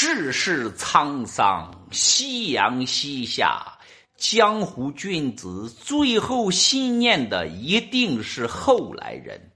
[0.00, 3.80] 世事沧桑，夕阳西下，
[4.16, 9.50] 江湖君子最后信念的一定是后来人。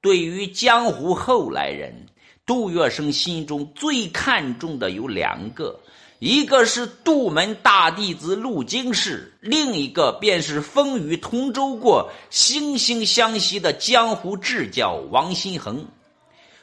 [0.00, 2.06] 对于江湖后来人，
[2.46, 5.78] 杜月笙心中最看重的有两个，
[6.20, 15.86] 一个是杜门大弟子陆经世，另一个便是风雨同舟过、惺惺相惜的江湖至交王新恒。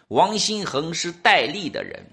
[0.08, 2.04] 王新恒是戴笠的人。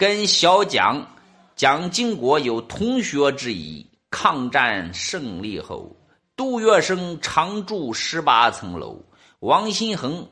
[0.00, 1.06] 跟小蒋
[1.54, 3.86] 蒋经国有同学之谊。
[4.10, 5.94] 抗战胜利后，
[6.34, 8.98] 杜月笙常住十八层楼，
[9.40, 10.26] 王新恒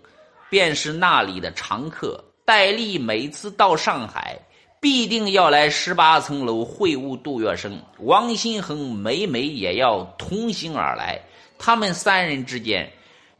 [0.48, 2.24] 便是那里的常客。
[2.46, 4.40] 戴笠每次到上海，
[4.80, 7.78] 必定要来十八层楼会晤杜月笙。
[7.98, 11.20] 王新恒每每也要同行而来。
[11.58, 12.90] 他们三人之间，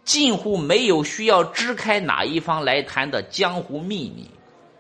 [0.04, 4.30] 近乎没有需要支开哪一方来谈的江湖秘密。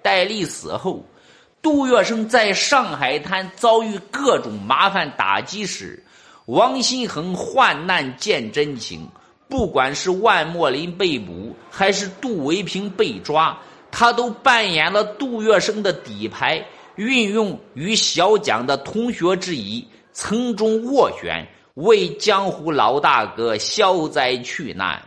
[0.02, 1.02] 戴笠死后。
[1.60, 6.02] 杜月笙在上海滩遭遇各种麻烦打击时，
[6.46, 9.08] 王新恒患难见真情。
[9.48, 13.58] 不管是万墨林被捕，还是杜维平被抓，
[13.90, 16.64] 他都扮演了杜月笙的底牌，
[16.96, 25.02] 运用与小蒋的同学之谊，从中斡旋，为江湖老大哥消灾去难。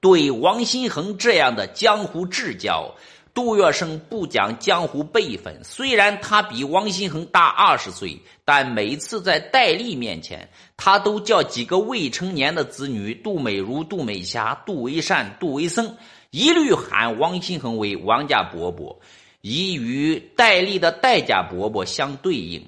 [0.00, 2.94] 对王新恒这样的江湖至交。
[3.34, 15.96] 杜月笙不讲江湖辈分，虽然他比王新恒大二十岁，但每次在戴笠面前，他都叫几个未成年的子女杜美如、杜美霞、杜维善、杜维僧，
[16.30, 19.00] 一律喊王新恒为王家伯伯，
[19.40, 22.64] 以与戴笠的戴家伯伯相对应。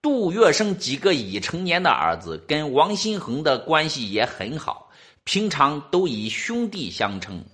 [0.00, 4.90] 杜月笙几个已成年的儿子跟王新恒的关系也很好，
[5.24, 7.44] 平常都以兄弟相称。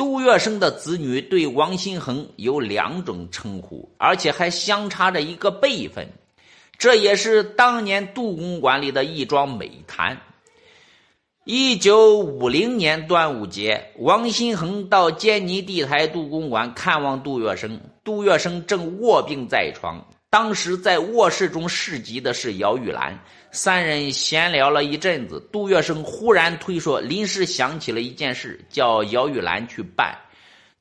[0.00, 6.08] 杜月笙的子女对王新恒有两种称呼，而且还相差着一个辈分，
[6.78, 10.18] 这也是当年杜公馆里的一桩美谈。
[11.44, 20.02] 一九五零年端午节，王新恒到坚尼地台杜公馆看望杜月笙，杜月笙正卧病在床。
[20.30, 23.18] 当时在卧室中侍疾的是姚玉兰，
[23.50, 25.40] 三人闲聊了一阵子。
[25.50, 30.16] 杜月笙忽然推说临时想起了一件事，叫姚玉兰去办，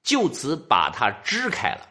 [0.03, 1.81] 就此把他支开了。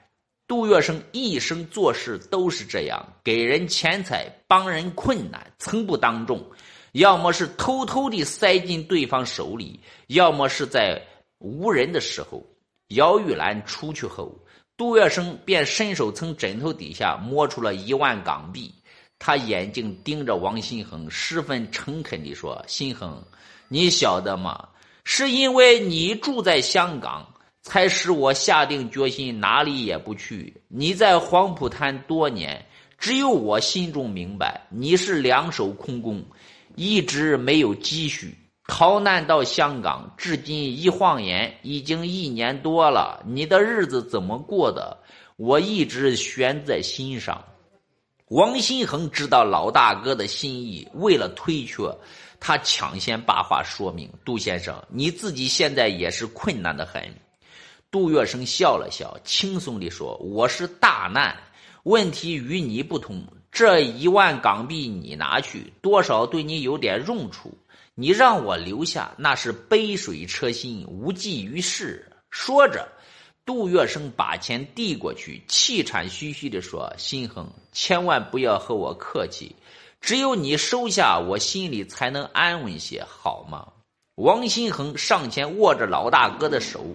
[0.46, 6.40] 杜月笙一生做事都是这样，给人钱财、帮人困难，从不当众，
[6.92, 11.02] 要么是偷偷地塞进对方手里，要么是在
[11.38, 12.46] 无人的时候。
[12.90, 14.32] 姚玉兰出去后。
[14.78, 18.72] 杜月笙便伸手从枕头底下摸出了一万港币，
[19.18, 23.20] 他眼睛盯着王新恒，十分诚恳地说：“新恒，
[23.66, 24.68] 你晓得吗？
[25.02, 27.26] 是因为你住在香港，
[27.60, 30.54] 才使我下定决心哪里也不去。
[30.68, 32.64] 你在黄浦滩多年，
[32.98, 36.24] 只有我心中明白，你是两手空空，
[36.76, 38.32] 一直没有积蓄。”
[38.68, 43.20] 逃难到香港，至今一晃眼已经一年多了。
[43.26, 44.96] 你的日子怎么过的？
[45.36, 47.42] 我一直悬在心上。
[48.28, 51.90] 王新恒知道老大哥的心意，为了推却，
[52.38, 57.02] 他抢先把话说明：“杜先生，你自己现在也是困难的很。”
[57.90, 61.34] 杜月笙笑了笑，轻松地说：“我是大难，
[61.84, 63.24] 问题与你不同。
[63.50, 67.56] 这一万港币你拿去，多少对你有点用处。”
[68.00, 72.08] 你让我留下，那是杯水车薪，无济于事。
[72.30, 72.88] 说着，
[73.44, 79.56] 杜月笙把钱递过去，气喘吁吁地说：“心恒，千万不要和我客气，
[80.00, 83.66] 只有你收下，我心里才能安稳些，好吗？”
[84.14, 86.94] 王新恒上前握着老大哥的手，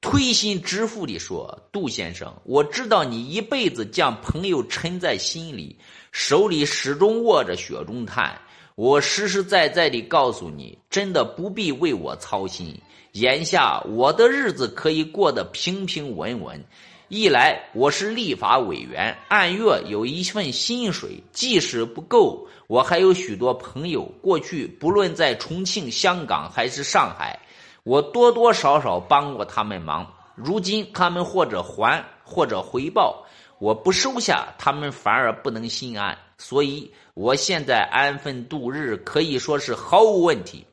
[0.00, 5.78] 推心置腹地说：“杜先生，我知道你一辈子将朋友沉在心里，
[6.10, 8.40] 手里始终握着雪中炭。”
[8.78, 12.80] 我实实在在地告诉你，真的不必为我操心。
[13.14, 16.64] 眼下我的日子可以过得平平稳稳。
[17.08, 24.04] 一来我是立法委员，按月有一份薪水，即使不够，我还有许多朋友。
[24.22, 27.36] 过去不论在重庆、香港还是上海，
[27.82, 30.06] 我多多少少帮过他们忙。
[30.36, 33.26] 如今他们或者还，或者回报，
[33.58, 36.16] 我不收下，他们反而不能心安。
[36.38, 36.92] 所以。
[37.14, 40.64] 我现在安分度日，可以说是毫无问题。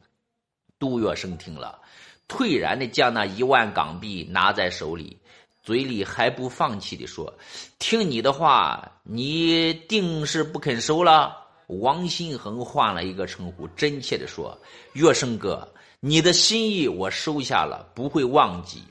[0.78, 1.80] 杜月笙听了，
[2.28, 5.18] 退然的将那一万港币拿在手里，
[5.64, 7.34] 嘴里还不放弃的说
[7.80, 11.36] ：“听你的话，你定是不肯收了。”
[11.66, 14.56] 王新恒换了一个称呼，真切的说
[14.94, 15.68] ：“月笙哥，
[16.00, 18.84] 你的心意我收下了，不会忘记。”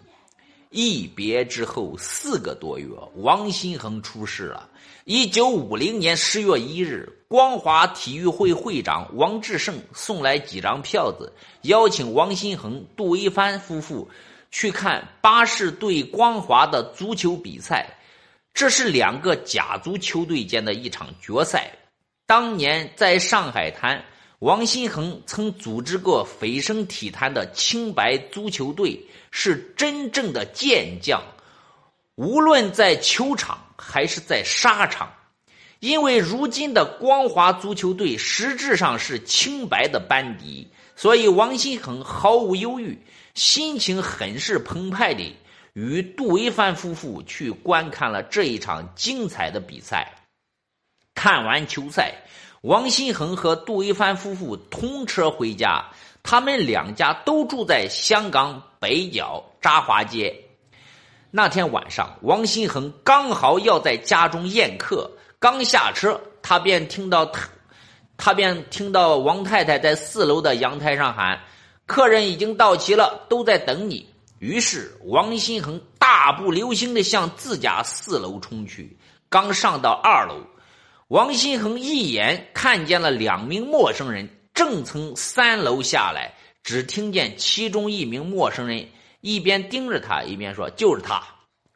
[0.75, 2.89] 一别之后四个多月，
[3.19, 4.69] 王新恒出事了。
[5.05, 11.33] 一九五零年十月一日，光华体育会会长王志胜送来几张票子，
[11.63, 14.11] 邀请王新恒、杜一帆夫妇
[14.51, 17.97] 去看巴士对光华的足球比赛。
[18.53, 21.71] 这是两个甲足球队间的一场决赛。
[22.27, 24.05] 当年在上海滩，
[24.45, 29.03] 王新恒曾组织过飞升体坛的青白足球队。
[29.31, 31.21] 是真正的健将，
[32.15, 35.13] 无论在球场还是在沙场，
[35.81, 42.97] 因为如今的光华足球队实质上是清白的班底，所以王新恒毫无犹豫，
[43.35, 45.35] 心情很是澎湃的
[45.73, 50.24] 与杜维帆夫妇去观看了这一场精彩的比赛。
[51.25, 52.13] 看完球赛，
[52.61, 55.83] 王新恒和杜一帆夫妇通车回家。
[56.23, 60.39] 他们两家都住在香港北角渣华街。
[61.31, 67.49] 那天晚上，王新恒刚好要在家中宴客，刚下车，他便听到他，
[68.19, 71.41] 他便听到王太太在四楼的阳台上喊
[71.89, 74.07] ：“客人已经到齐了，都在等你。”
[74.41, 78.95] 于是，王新恒大步流星地向自家四楼冲去。
[79.31, 80.37] 刚上到二楼，
[81.09, 84.29] 王新恒一眼看见了两名陌生人。
[84.55, 88.89] 正从三楼下来，只听见其中一名陌生人
[89.21, 91.21] 一边盯着他，一边说：“就是他。”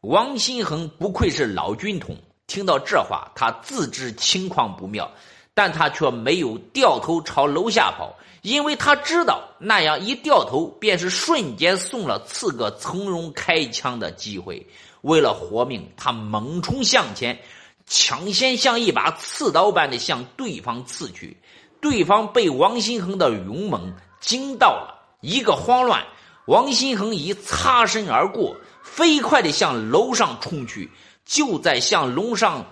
[0.02, 2.16] 王新恒不愧是老军统，
[2.46, 5.10] 听到这话，他自知情况不妙，
[5.54, 14.64] 但他却没有掉头朝楼下跑，因为他知道那样一掉头，便是瞬间送了刺客从容开枪的机会。
[15.02, 17.40] 为了活命，他猛冲向前，
[17.88, 21.36] 抢先像一把刺刀般的向对方刺去。
[21.80, 26.04] 对方被王新恒的勇猛惊到了，一个慌乱，
[26.46, 30.90] 王新恒已擦身而过，飞快地向楼上冲去。
[31.24, 32.66] 就在向楼上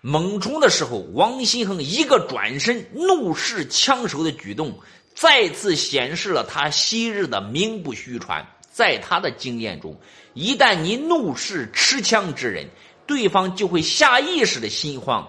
[0.00, 4.78] 猛冲的时候，王新恒一个转身，怒视枪手的举动，
[5.14, 8.46] 再次显示了他昔日的名不虚传。
[8.70, 9.96] 在他的经验中，
[10.34, 12.68] 一旦你怒视持枪之人，
[13.06, 15.28] 对方就会下意识的心慌，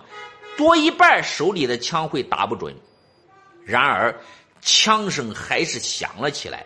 [0.58, 2.76] 多一半手里的枪会打不准。
[3.64, 4.16] 然而，
[4.62, 6.66] 枪声还是响了起来。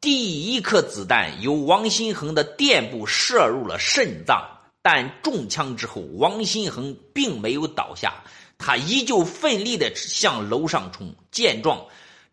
[0.00, 4.42] 第一颗子弹由王新恒的垫部射入了肾脏，
[4.80, 8.14] 但中枪之后，王新恒并没有倒下，
[8.56, 11.14] 他依旧奋力的向楼上冲。
[11.30, 11.84] 见状，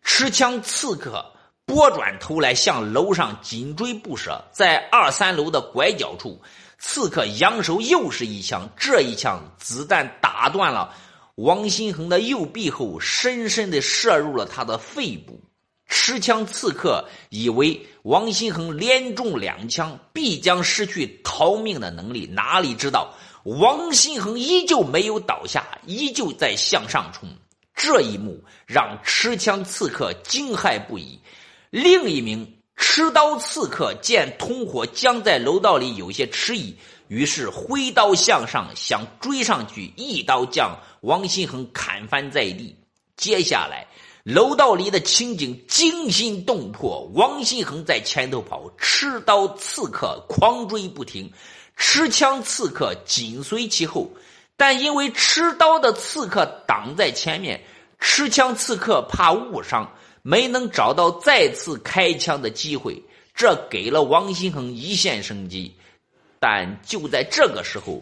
[0.02, 1.24] 持枪刺客
[1.66, 4.42] 拨转头来向楼上紧追不舍。
[4.50, 6.40] 在二三楼的拐角处，
[6.78, 10.94] 刺客扬手又是一枪，这一枪子弹打断了。
[11.34, 15.40] 王新恒的右臂后，深深的射入了他的肺部。
[15.90, 23.14] 持枪刺客以为王新恒连中两枪，必将失去逃命的能力，哪里知道
[23.44, 27.28] 王新恒依旧没有倒下，依旧在向上冲。
[27.74, 31.18] 这一幕让持枪刺客惊骇不已。
[31.70, 36.74] 另一名持刀刺客见同伙将在楼道里有些迟疑。
[37.08, 42.76] 于是挥刀向上，想追上去，一刀将王新恒砍翻在地。
[43.16, 43.86] 接下来，
[44.24, 47.10] 楼道里的情景惊心动魄。
[47.14, 51.32] 王新恒在前头跑，持刀刺客狂追不停，
[51.76, 54.10] 持枪刺客紧随其后。
[54.56, 57.64] 但因为持刀的刺客挡在前面，
[57.98, 59.90] 持枪刺客怕误伤，
[60.28, 63.02] 没能找到再次开枪的机会。
[63.34, 65.74] 这给了王新恒一线生机。
[66.38, 67.98] 但就在这个时候，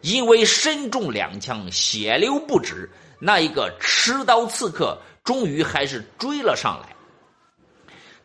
[0.00, 6.96] 因为身中两枪，血流不止，那一个持刀刺客终于还是追了上来。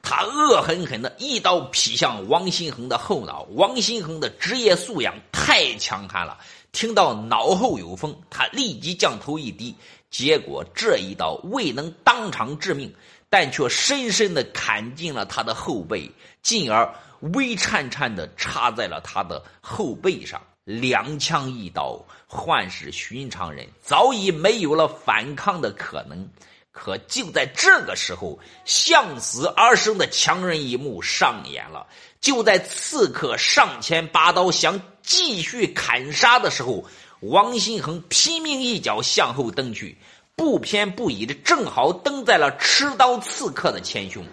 [0.01, 3.43] 他恶狠狠的一刀劈向王新恒的后脑。
[3.51, 6.35] 王新恒的职业素养太强悍了，
[6.71, 9.75] 听到脑后有风，他立即将头一低，
[10.09, 12.93] 结果这一刀未能当场致命，
[13.37, 16.09] 但却深深的砍进了他的后背，
[16.41, 16.89] 进而。
[17.33, 26.29] 微颤颤的插在了他的后背上，两枪一刀，换是寻常人早已没有了反抗的可能。
[26.71, 31.87] 可就在这个时候，向死而生的强人一幕上演了。
[32.21, 36.85] 就在刺客上前拔刀想继续砍杀的时候，
[37.19, 39.97] 王新恒拼命一脚向后蹬去，
[40.35, 44.25] 不偏不倚的正好蹬在了持刀刺客的前胸。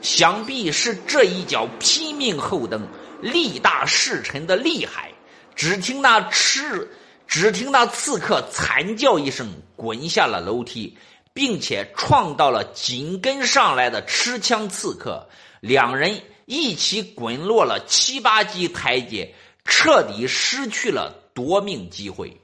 [0.00, 2.86] 想必是这一脚拼命后蹬，
[3.20, 5.12] 力大势沉的厉害。
[5.56, 6.88] 只听那刺，
[7.26, 10.96] 只听那刺客惨叫一声，滚下了楼梯，
[11.32, 15.28] 并且撞到了紧跟上来的持枪刺客。
[15.60, 22.40] 两人一起滚落了七八级台阶，彻底失去了夺命机会。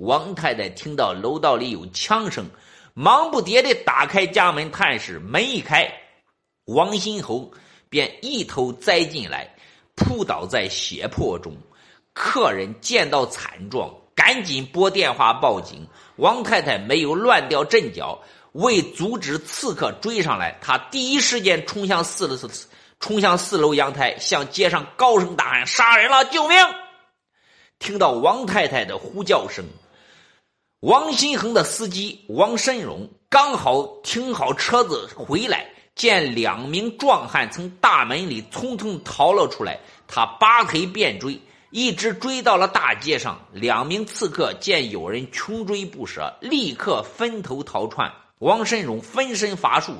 [0.00, 2.46] 王太太听到楼道里有枪声，
[2.94, 5.18] 忙不迭地打开家门探视。
[5.18, 5.92] 门一开，
[6.64, 7.50] 王新侯
[7.90, 9.46] 便一头栽进来，
[9.94, 11.54] 扑倒在血泊中。
[12.14, 15.86] 客人见到惨状，赶紧拨电话报警。
[16.16, 18.18] 王太太没有乱掉阵脚，
[18.52, 22.38] 为阻止刺客追上来，她第一时间冲向四楼，
[23.00, 26.24] 冲向四楼阳台，向街上高声大喊：“杀人了！
[26.24, 26.56] 救命！”
[27.78, 29.64] 听到王太太的呼叫声，
[30.80, 41.38] 王新恒的司机王申荣刚好停好车子回来，见两名壮汉从大门里匆匆逃了出来，他拔腿便追。
[41.70, 48.10] 一直追到了大街上，两名刺客见有人穷追不舍，立刻分头逃窜。
[48.38, 49.92] 王申荣分身乏术，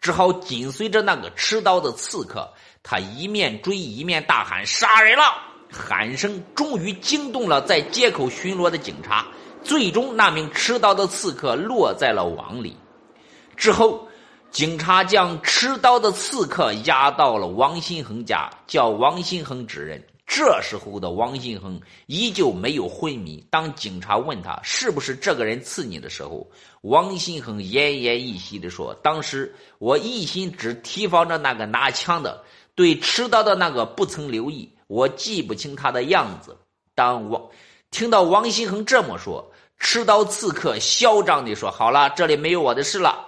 [0.00, 2.48] 只好紧随着那个持刀的刺客。
[2.84, 5.24] 他一面追一面大喊：“杀人了！”
[5.72, 9.26] 喊声终于惊动了在街口巡逻的警察。
[9.62, 12.76] 最终，那名持刀的刺客落在了网里。
[13.56, 14.08] 之后，
[14.50, 20.02] 警察将持刀的刺客押到了王新恒家，叫王新恒指认。
[20.26, 23.44] 这时候的王新恒依旧没有昏迷。
[23.50, 26.48] 当警察问他是不是这个人刺你的时候，
[26.82, 32.44] 王新恒奄奄一息地说：“当时我一心只提防着那个拿枪的，
[32.76, 36.56] 对持刀的那个不曾留意，我记不清他的样子。”
[36.94, 37.42] 当王
[37.90, 43.26] 听到王新恒这么说，持刀刺客嚣张地说：“好了，这里没有我的事了。”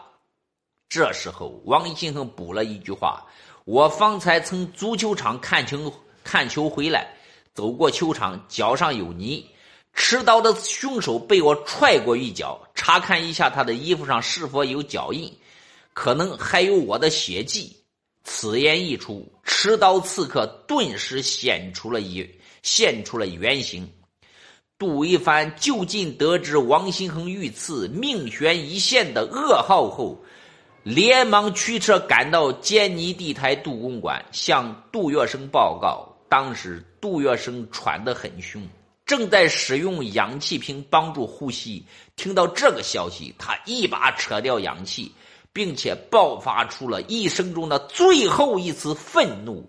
[0.88, 3.26] 这时候，王新恒补了一句话
[3.64, 5.92] ：“我方才从足球场看球。”
[6.25, 7.16] 看球回来，
[7.52, 9.45] 走过球场，脚上有泥。
[9.92, 15.37] 持刀的凶手被我踹过一脚，查看一下他的衣服上是否有脚印，
[15.92, 17.76] 可能还有我的血迹。
[18.23, 22.25] 此言一出，持刀刺客顿时显出了一
[22.62, 23.92] 现出了原形。
[24.83, 30.21] 杜维帆就近得知王新恒遇刺，命悬一线的噩耗后，
[30.83, 36.12] 连忙驱车赶到坚尼地台杜公馆，向杜月笙报告。
[36.29, 38.61] 当时杜月笙喘得很凶，
[39.07, 41.87] 正在使用氧气瓶帮助呼吸。
[42.17, 45.12] 听到这个消息，他一把扯掉氧气，
[45.53, 49.65] 并且爆发出了一生中的最后一次愤怒：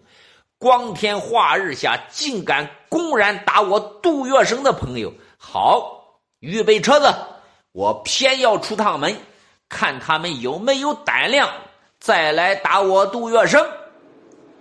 [0.63, 5.13] 光天化日下，竟敢公然打我杜月笙的朋友！
[5.37, 7.13] 好，预备车子，
[7.73, 9.13] 我偏要出趟门，
[9.67, 11.49] 看他们有没有胆量
[11.99, 13.61] 再来打我杜月笙。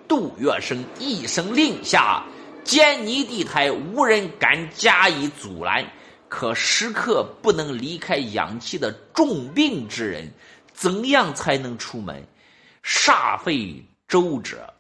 [0.09, 2.25] 杜月笙一声令下，
[2.65, 5.87] 坚尼地台无人敢加以阻拦。
[6.29, 10.29] 可时刻不能离开氧气的重病之人，
[10.73, 12.27] 怎样才能出门？
[12.83, 14.72] 煞费周折，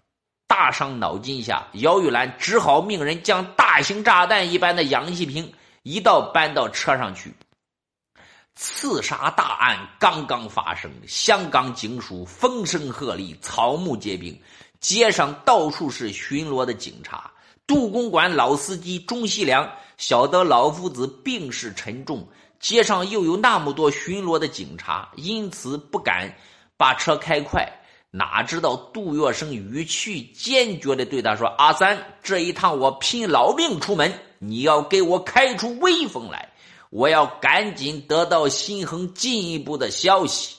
[0.53, 5.51] 大伤脑筋下，姚玉兰只好命人将大型炸弹一般的氧气瓶
[5.83, 7.35] 一道搬到车上去。
[8.55, 14.39] 刺杀大案刚刚发生，香港警署风声鹤唳，草木皆兵。
[14.79, 17.31] 街上到处是巡逻的警察。
[17.67, 19.67] 杜公馆老司机钟锡良
[19.97, 22.29] 晓得老夫子病势沉重，
[22.61, 26.31] 街上又有那么多巡逻的警察，因此不敢
[26.77, 27.67] 把车开快。
[28.15, 36.53] 哪知道杜月笙语气坚决地对他说：“阿三，这一趟我拼老命出门，你要给我开出威风来，
[36.91, 40.57] 我要赶紧得到新恒进一步的消息。”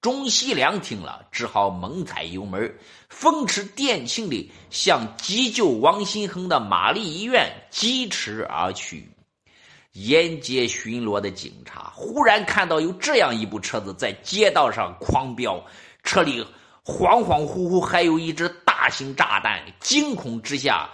[0.00, 2.74] 钟锡良听了，只好猛踩油门，
[3.10, 9.06] 风驰电掣地向急救王新恒的玛丽医院疾驰而去。
[9.92, 15.62] 沿街巡逻的警察忽然看到有这样一部车子在街道上狂飙，
[16.04, 16.40] 车里
[16.84, 20.88] 恍恍惚惚还有一只大型炸弹，惊恐之下，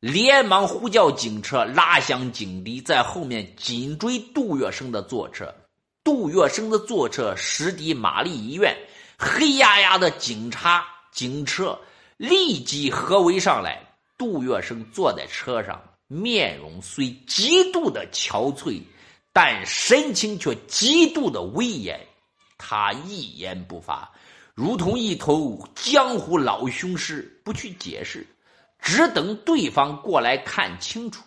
[0.00, 5.54] 连忙呼叫警车，拉响警笛，在后面紧追杜月笙的坐车。
[6.02, 8.76] 杜月笙的坐车驶抵玛丽医院，
[9.16, 11.78] 黑压压的警察警车
[12.16, 13.80] 立即合围上来。
[14.16, 18.82] 杜月笙坐在车上，面容虽极度的憔悴，
[19.32, 22.00] 但神情却极度的威严。
[22.56, 24.10] 他一言不发，
[24.60, 28.26] 如同一头江湖老雄狮，不去解释，
[28.80, 31.22] 只等对方过来看清楚。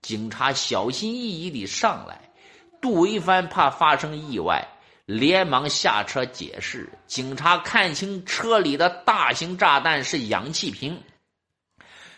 [0.00, 2.32] 警察小心翼翼地上来。
[2.80, 4.66] 杜维帆怕发生意外，
[5.04, 6.90] 连忙下车解释。
[7.06, 10.98] 警察看清车里的大型炸弹是氧气瓶，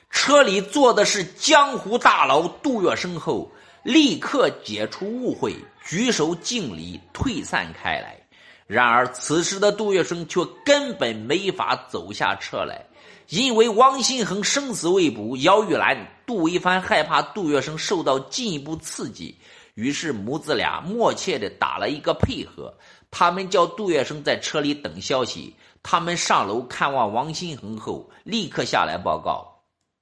[0.09, 3.51] 车里坐的是江湖大佬杜月笙后，
[3.83, 8.24] 立刻解除误会，举手敬礼，退散开来。
[8.67, 12.85] 然而此时的杜月笙却根本没法走下车来，
[13.29, 19.37] 因为王新恒生死未卜，姚玉兰、杜一帆害怕杜月笙受到进一步刺激，
[19.75, 22.73] 于是母子俩默契的打了一个配合。
[23.11, 29.47] 他们叫杜月笙在车里等消息，他们上楼看望王新恒后，立刻下来报告。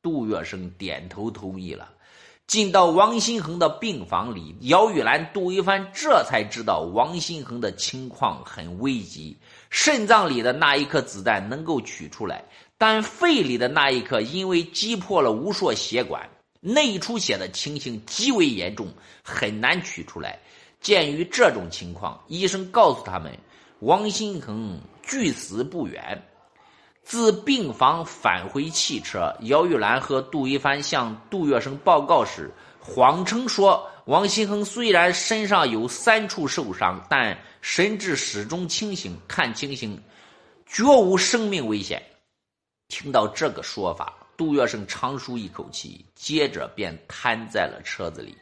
[0.01, 1.92] 杜月笙点头同意了。
[2.53, 9.35] 进到王新恒的病房里，姚玉兰、杜一帆这才知道王新恒的情况很危急，
[9.71, 12.45] 肾脏里的那一颗子弹能够取出来。
[12.77, 16.29] 但肺里的那一颗，因为击破了无数血管，
[16.61, 18.87] 内出血的情形极为严重，
[19.25, 20.39] 很难取出来。
[20.79, 23.35] 鉴于这种情况，医生告诉他们，
[23.79, 26.23] 王新恒距死不远。
[27.03, 40.01] 自病房返回汽车，姚玉兰和杜一帆向杜月笙报告时，谎称说王新亨虽然身上有三处受伤，但神志始终清醒，看情形
[40.65, 42.03] 绝无生命危险。
[42.89, 48.35] 听到这个说法，杜月笙长舒一口气，接着便瘫在了车子里。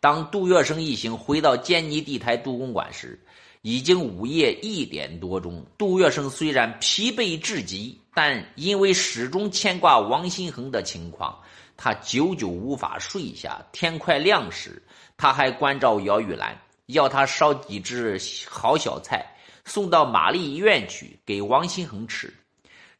[0.00, 3.20] 当杜月笙一行回到坚尼地台杜公馆时，
[3.62, 5.64] 已经午夜一点多钟。
[5.76, 11.38] 杜月笙虽然疲惫至极，但因为始终牵挂王新恒的情况，
[11.76, 13.64] 他久久无法睡下。
[13.72, 14.82] 天快亮时，
[15.16, 19.24] 他还关照姚玉兰，要他烧几只好小菜
[19.64, 22.32] 送到玛丽医院去给王新恒吃。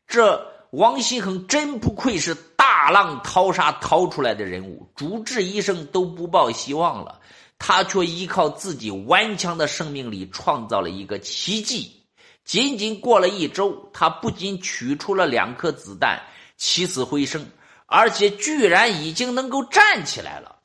[0.07, 0.59] 这。
[0.73, 7.19] 王新恒真不愧是大浪淘沙淘出来的人物，主治医生都不抱希望了，
[7.59, 12.05] 他却依靠自己顽强的生命力创造了一个奇迹。
[12.45, 16.23] 仅仅过了一周，他不仅取出了两颗子弹，
[16.57, 17.45] 起死回生，
[17.87, 20.57] 而且居然已经能够站起来了。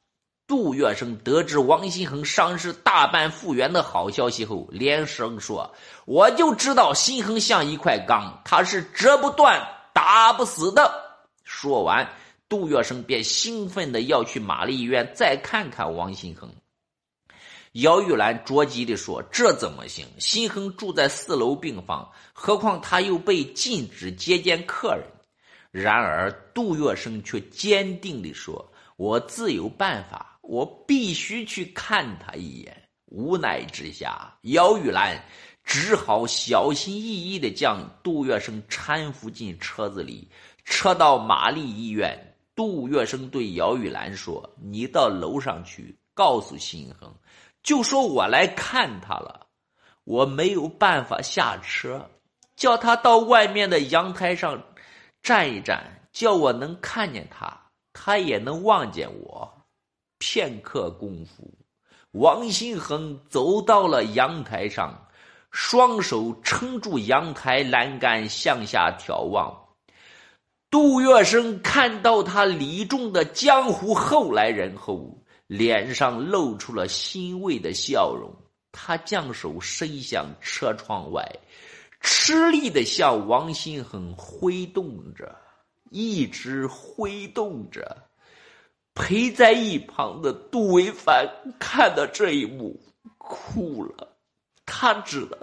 [0.47, 5.73] 杜月笙得知王新恒伤势大半复原的好消息后，连声说
[6.05, 9.61] ：“我就知道新恒像一块钢，他是折不断。”
[9.93, 10.91] 打不死的。
[11.43, 12.09] 说完，
[12.49, 16.49] 杜月笙便兴奋的要去玛丽医院再看看王新恒。
[17.73, 20.05] 姚玉兰着急的说：“这怎么行？
[20.19, 25.05] 新恒住在四楼病房，何况他又被禁止接见客人。”
[25.71, 35.23] 然而，杜月笙却坚定的说：“我自有办法，我必须去看他一眼。”无奈之下，姚玉兰。
[35.65, 40.27] 只好小心翼翼地将杜月笙搀扶进车子里，
[40.65, 42.35] 车到玛丽医院。
[42.53, 47.09] 杜月笙对姚玉兰说：“你到楼上去，告诉新恒，
[47.63, 49.47] 就说我来看他了。
[50.03, 52.09] 我没有办法下车，
[52.55, 54.61] 叫他到外面的阳台上
[55.21, 59.51] 站一站，叫我能看见他，他也能望见我。”
[60.19, 61.51] 片刻功夫，
[62.11, 64.99] 王新恒走到了阳台上。
[65.51, 69.55] 双手撑住阳台栏杆，向下眺望。
[70.71, 75.22] 杜月笙看到他李重的江湖后来人后，
[75.55, 78.33] 脸上露出了欣慰的笑容。
[78.71, 81.23] 他将手伸向车窗外，
[82.01, 85.37] 吃力的向王新恒挥动着，
[85.91, 87.95] 一直挥动着。
[88.95, 92.79] 陪在一旁的杜维凡看到这一幕，
[93.19, 94.17] 哭了。
[94.65, 95.37] 他知道，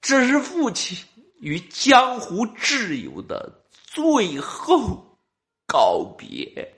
[0.00, 0.96] 这是父亲
[1.40, 5.18] 与江湖挚友的最后
[5.66, 6.75] 告别。